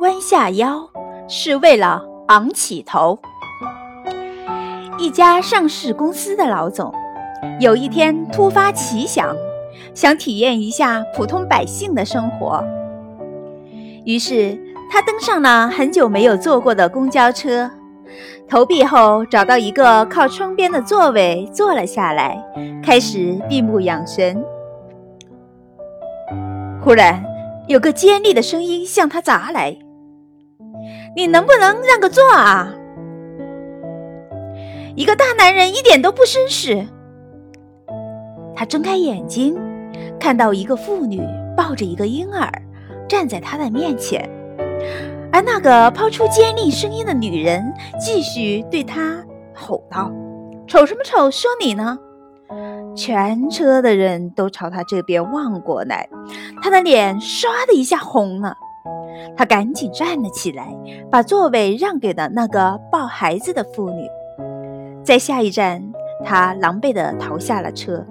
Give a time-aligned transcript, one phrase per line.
[0.00, 0.88] 弯下腰，
[1.28, 3.18] 是为了昂起头。
[4.98, 6.90] 一家上市公司的老总，
[7.60, 9.36] 有一天突发奇想，
[9.92, 12.64] 想体验一下普通百姓的生活。
[14.06, 14.58] 于是
[14.90, 17.70] 他登上了很久没有坐过的公交车，
[18.48, 22.42] 投币后找到一个靠窗边的座位坐了下来，
[22.82, 24.42] 开始闭目养神。
[26.82, 27.22] 忽然，
[27.68, 29.76] 有个尖利的声音向他砸来
[31.14, 32.74] ：“你能不能让个座啊？”
[34.96, 36.86] 一个大男人一点都不绅士。
[38.54, 39.56] 他睁开眼睛，
[40.18, 41.22] 看到一个妇女
[41.56, 42.50] 抱着一个婴儿
[43.08, 44.28] 站在他的面前，
[45.32, 50.12] 而那个抛出尖利声音的女人继续对他吼道
[50.68, 51.30] ：“瞅什么瞅？
[51.30, 51.98] 说你呢！”
[52.94, 56.08] 全车的人都朝他这边望过来，
[56.60, 58.54] 他的脸唰的一下红了。
[59.36, 60.74] 他赶紧站了起来，
[61.10, 64.08] 把座位让给了那个抱孩子的妇女。
[65.04, 65.82] 在下一站，
[66.24, 68.04] 他狼狈地逃下了车。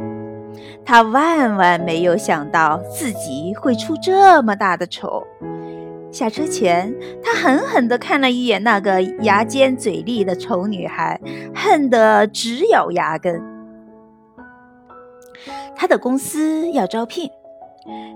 [0.85, 5.25] 他万万没有想到自己会出这么大的丑。
[6.11, 6.93] 下车前，
[7.23, 11.19] 他狠狠地看了一眼那个牙尖嘴利的丑女孩，
[11.53, 13.41] 恨得直咬牙根。
[15.75, 17.29] 他的公司要招聘，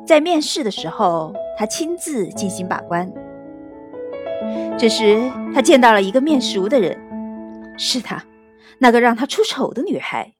[0.05, 3.11] 在面试的时候，他亲自进行把关。
[4.77, 6.99] 这时，他见到了一个面熟的人，
[7.77, 8.23] 是他，
[8.79, 10.33] 那个让他出丑的女孩。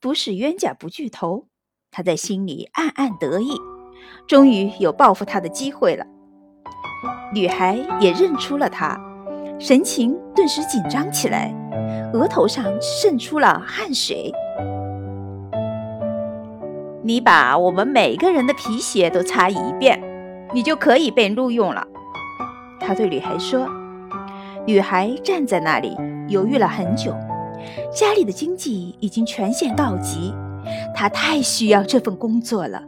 [0.00, 1.46] 不是冤家不聚头，
[1.90, 3.58] 他在心里暗暗得意，
[4.26, 6.06] 终于有报复他的机会了。
[7.34, 8.98] 女孩也认出了他，
[9.58, 11.52] 神情顿时紧张起来，
[12.12, 14.32] 额头上渗出了汗水。
[17.06, 20.02] 你把我们每个人的皮鞋都擦一遍，
[20.52, 21.86] 你就可以被录用了。
[22.80, 23.68] 他对女孩说。
[24.66, 25.96] 女孩站在那里
[26.26, 27.14] 犹豫了很久，
[27.94, 30.34] 家里的经济已经全线告急，
[30.92, 32.82] 她太需要这份工作了。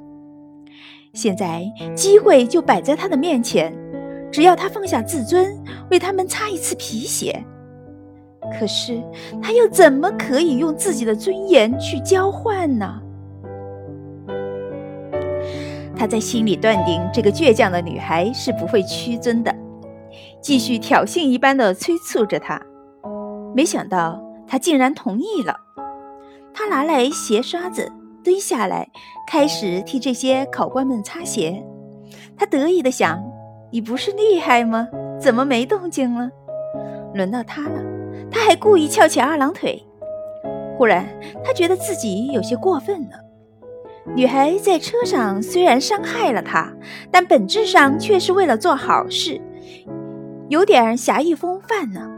[1.13, 1.65] 现在
[1.95, 3.73] 机会就摆在她的面前，
[4.33, 5.57] 只要她放下自尊，
[5.89, 7.45] 为他们擦一次皮鞋。
[8.59, 9.01] 可是
[9.41, 13.01] 她又怎么可以用自己的尊严去交换呢？
[15.99, 19.53] 他在心里断定，这个倔强的女孩是不会屈尊的，
[20.41, 22.63] 继续挑衅一般的催促着她。
[23.53, 25.57] 没想到她竟然同意了。
[26.55, 27.91] 他拿来鞋刷子，
[28.25, 28.89] 蹲下来
[29.29, 31.65] 开始替这些考官们擦鞋。
[32.37, 33.21] 他得意地想
[33.71, 34.89] ：“你不是厉害吗？
[35.21, 36.31] 怎么没动静了？”
[37.15, 37.81] 轮到他了，
[38.31, 39.85] 他还故意翘起二郎腿。
[40.77, 41.07] 忽然，
[41.45, 43.28] 他觉得自己有些过分了。
[44.17, 46.73] 女孩在车上虽然伤害了他，
[47.11, 49.41] 但本质上却是为了做好事，
[50.49, 52.11] 有点侠义风范呢。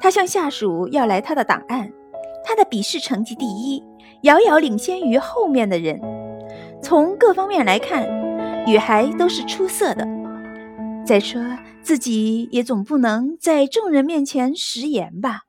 [0.00, 1.92] 他向下属要来他的档案，
[2.42, 3.82] 他的笔试成绩第一，
[4.22, 6.00] 遥遥领先于后面的人。
[6.82, 8.08] 从各方面来看，
[8.66, 10.08] 女孩都是出色的。
[11.04, 11.42] 再说
[11.82, 15.42] 自己也总不能在众人面前食言吧。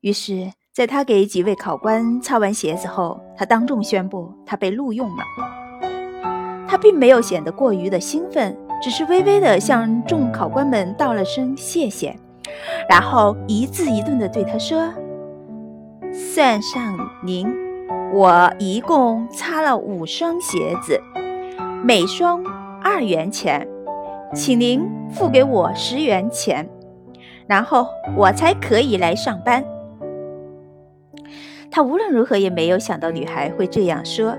[0.00, 0.52] 于是。
[0.74, 5.22] 在他给几位考官擦完鞋子后，他当众宣布他被录用了。
[6.66, 12.18] 他并没有显得过于的兴奋，只是微微的向众考官们道了声谢谢，
[12.90, 14.92] 然后一字一顿的对他说
[16.12, 17.46] ：“算上您，
[18.12, 21.00] 我一共擦了五双鞋子，
[21.84, 22.42] 每双
[22.82, 23.64] 二元钱，
[24.34, 26.68] 请您付给我十元钱，
[27.46, 27.86] 然后
[28.16, 29.64] 我才可以来上班。”
[31.70, 34.36] 他无论如何也没有想到女孩会这样说，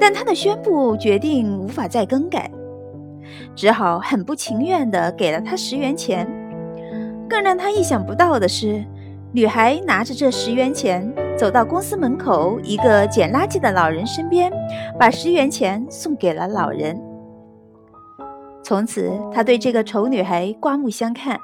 [0.00, 2.50] 但他的宣布决定无法再更改，
[3.54, 6.26] 只好很不情愿地给了他十元钱。
[7.28, 8.84] 更让他意想不到的是，
[9.32, 14.50] 女孩拿着这十元钱走到公司门口一个捡垃圾的老人身边，
[14.98, 16.98] 把十元钱送给了老人。
[18.62, 21.38] 从此，他对这个丑女孩刮目相看。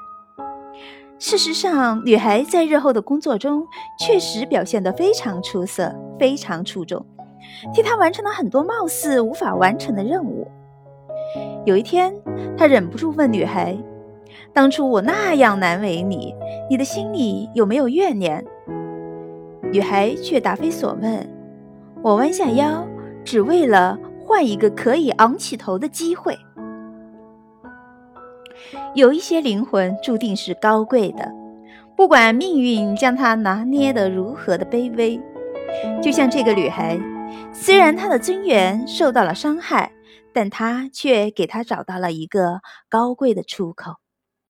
[1.25, 3.65] 事实上，女孩在日后的工作中
[3.97, 7.01] 确实表现得非常出色，非常出众，
[7.73, 10.45] 替她完成了很多貌似无法完成的任务。
[11.63, 12.13] 有一天，
[12.57, 13.73] 他忍不住问女孩
[14.51, 16.35] ：“当初我那样难为你，
[16.69, 18.43] 你的心里有没有怨念？”
[19.71, 21.25] 女孩却答非所问
[22.03, 22.85] ：“我弯下腰，
[23.23, 26.37] 只为了换一个可以昂起头的机会。”
[28.93, 31.31] 有一些灵魂注定是高贵的，
[31.95, 35.19] 不管命运将它拿捏得如何的卑微，
[36.01, 36.99] 就像这个女孩，
[37.51, 39.91] 虽然她的尊严受到了伤害，
[40.33, 44.02] 但她却给她找到了一个高贵的出口。